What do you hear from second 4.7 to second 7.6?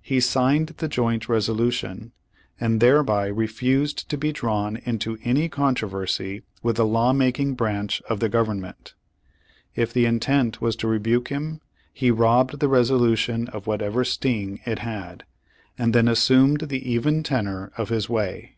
into any controversy with the law making